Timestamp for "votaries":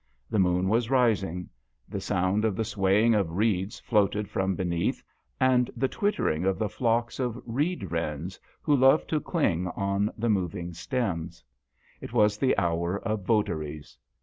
13.27-13.95